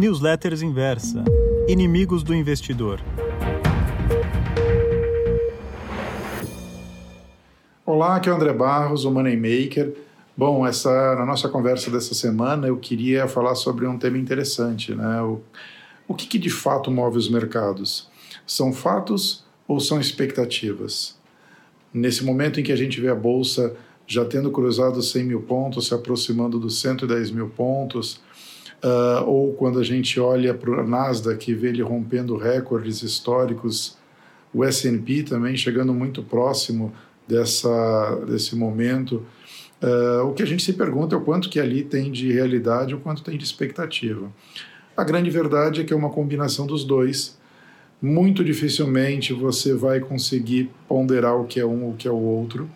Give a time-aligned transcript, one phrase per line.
[0.00, 1.22] Newsletters Inversa
[1.68, 3.02] Inimigos do Investidor.
[7.84, 9.94] Olá, aqui é o André Barros, o Moneymaker.
[10.34, 15.20] Bom, essa, na nossa conversa dessa semana eu queria falar sobre um tema interessante, né?
[15.20, 15.42] O,
[16.08, 18.08] o que, que de fato move os mercados?
[18.46, 21.14] São fatos ou são expectativas?
[21.92, 23.76] Nesse momento em que a gente vê a Bolsa
[24.06, 28.18] já tendo cruzado 100 mil pontos, se aproximando dos 110 mil pontos,
[28.84, 33.96] uh, ou quando a gente olha para o Nasdaq e vê ele rompendo recordes históricos,
[34.52, 36.92] o S&P também chegando muito próximo
[37.26, 39.24] dessa, desse momento,
[39.82, 42.94] uh, o que a gente se pergunta é o quanto que ali tem de realidade,
[42.94, 44.30] o quanto tem de expectativa.
[44.96, 47.38] A grande verdade é que é uma combinação dos dois,
[48.02, 52.16] muito dificilmente você vai conseguir ponderar o que é um ou o que é o
[52.16, 52.68] outro.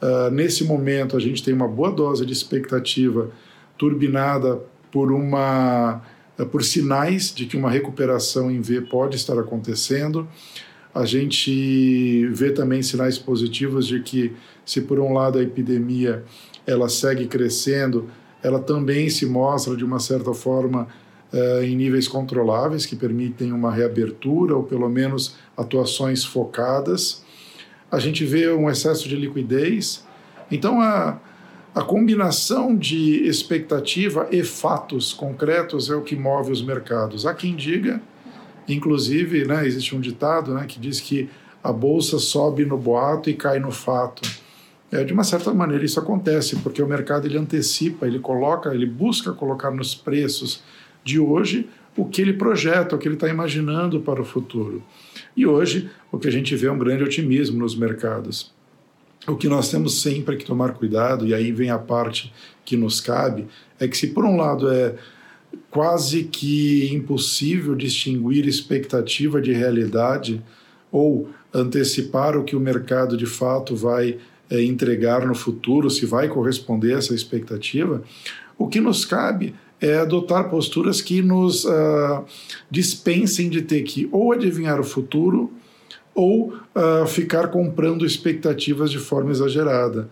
[0.00, 3.30] Uh, nesse momento, a gente tem uma boa dose de expectativa
[3.76, 4.60] turbinada
[4.90, 6.02] por uma
[6.38, 10.28] uh, por sinais de que uma recuperação em V pode estar acontecendo.
[10.94, 14.32] A gente vê também sinais positivos de que,
[14.64, 16.24] se por um lado a epidemia
[16.66, 18.08] ela segue crescendo,
[18.42, 20.88] ela também se mostra de uma certa forma
[21.32, 27.22] uh, em níveis controláveis, que permitem uma reabertura ou pelo menos atuações focadas.
[27.90, 30.04] A gente vê um excesso de liquidez.
[30.50, 31.18] Então, a,
[31.74, 37.26] a combinação de expectativa e fatos concretos é o que move os mercados.
[37.26, 38.00] Há quem diga,
[38.66, 41.28] inclusive, né, existe um ditado né, que diz que
[41.62, 44.22] a bolsa sobe no boato e cai no fato.
[44.90, 48.86] É, de uma certa maneira isso acontece porque o mercado ele antecipa, ele coloca, ele
[48.86, 50.62] busca colocar nos preços
[51.04, 54.82] de hoje o que ele projeta, o que ele está imaginando para o futuro.
[55.36, 58.56] E hoje o que a gente vê é um grande otimismo nos mercados.
[59.28, 62.32] O que nós temos sempre que tomar cuidado, e aí vem a parte
[62.64, 63.46] que nos cabe,
[63.78, 64.94] é que se por um lado é
[65.70, 70.42] quase que impossível distinguir expectativa de realidade
[70.90, 74.18] ou antecipar o que o mercado de fato vai
[74.50, 78.02] é, entregar no futuro, se vai corresponder a essa expectativa,
[78.56, 82.24] o que nos cabe é adotar posturas que nos uh,
[82.70, 85.52] dispensem de ter que ou adivinhar o futuro
[86.18, 90.10] ou uh, ficar comprando expectativas de forma exagerada.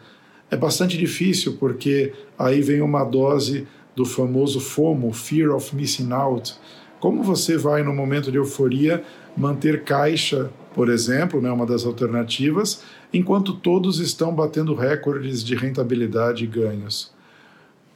[0.49, 6.55] É bastante difícil porque aí vem uma dose do famoso FOMO, Fear of Missing Out.
[7.01, 9.03] Como você vai, no momento de euforia,
[9.37, 16.45] manter caixa, por exemplo, né, uma das alternativas, enquanto todos estão batendo recordes de rentabilidade
[16.45, 17.13] e ganhos?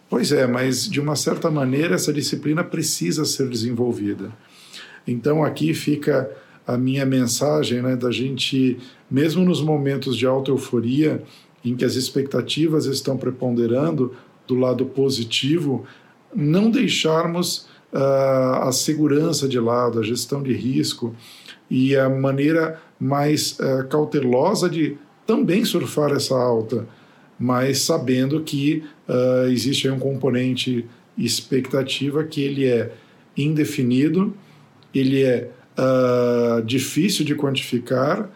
[0.08, 4.32] Pois é, mas de uma certa maneira essa disciplina precisa ser desenvolvida.
[5.06, 6.28] Então aqui fica
[6.74, 8.78] a minha mensagem né, da gente,
[9.10, 11.22] mesmo nos momentos de alta euforia,
[11.64, 14.14] em que as expectativas estão preponderando
[14.46, 15.84] do lado positivo,
[16.34, 21.14] não deixarmos uh, a segurança de lado, a gestão de risco
[21.70, 26.86] e a maneira mais uh, cautelosa de também surfar essa alta
[27.40, 30.84] mas sabendo que uh, existe um componente
[31.16, 32.92] expectativa que ele é
[33.34, 34.36] indefinido,
[34.94, 35.48] ele é
[35.80, 38.28] uh, difícil de quantificar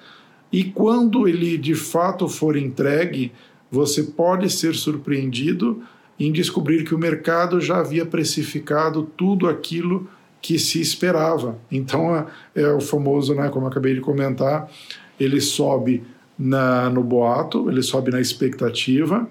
[0.51, 3.33] e quando ele de fato for entregue,
[3.71, 5.83] você pode ser surpreendido
[6.19, 10.09] em descobrir que o mercado já havia precificado tudo aquilo
[10.41, 11.59] que se esperava.
[11.73, 14.71] Então é, é o famoso, né, como acabei de comentar,
[15.19, 16.05] ele sobe
[16.39, 19.29] na, no boato, ele sobe na expectativa.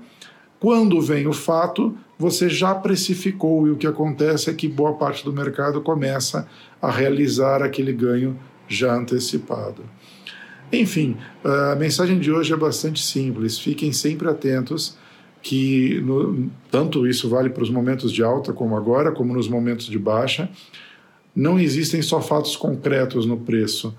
[0.64, 5.26] Quando vem o fato, você já precificou e o que acontece é que boa parte
[5.26, 6.48] do mercado começa
[6.82, 9.84] a realizar aquele ganho já antecipado.
[10.72, 13.60] Enfim, a mensagem de hoje é bastante simples.
[13.60, 14.98] Fiquem sempre atentos
[15.42, 19.88] que no, tanto isso vale para os momentos de alta como agora, como nos momentos
[19.88, 20.50] de baixa.
[21.36, 23.94] Não existem só fatos concretos no preço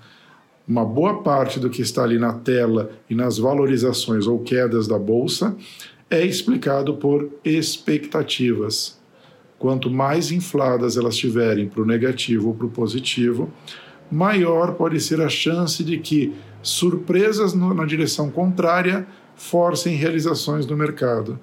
[0.67, 4.97] uma boa parte do que está ali na tela e nas valorizações ou quedas da
[4.97, 5.55] bolsa
[6.09, 8.99] é explicado por expectativas.
[9.57, 13.51] Quanto mais infladas elas estiverem para o negativo ou para o positivo,
[14.11, 20.77] maior pode ser a chance de que surpresas no, na direção contrária forcem realizações do
[20.77, 21.39] mercado.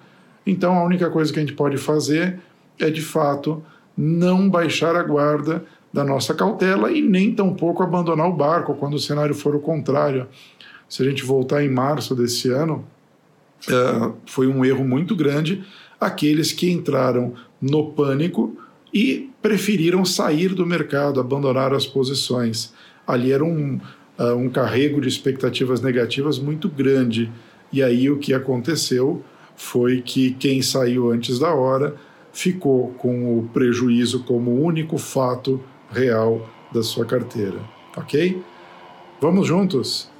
[0.46, 2.40] Então, a única coisa que a gente pode fazer
[2.78, 3.62] é, de fato,
[3.96, 8.98] não baixar a guarda, da nossa cautela e nem tampouco abandonar o barco quando o
[8.98, 10.26] cenário for o contrário.
[10.88, 12.84] Se a gente voltar em março desse ano,
[13.68, 15.64] uh, foi um erro muito grande
[16.00, 18.56] aqueles que entraram no pânico
[18.92, 22.72] e preferiram sair do mercado, abandonar as posições.
[23.06, 23.80] Ali era um,
[24.18, 27.30] uh, um carrego de expectativas negativas muito grande.
[27.72, 29.22] E aí o que aconteceu
[29.56, 31.94] foi que quem saiu antes da hora
[32.32, 37.60] ficou com o prejuízo como único fato real da sua carteira.
[37.96, 38.42] Ok?
[39.20, 40.10] Vamos juntos?